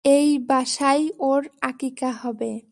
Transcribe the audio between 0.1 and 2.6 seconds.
এই বাসায় ওর আকিকা হবে।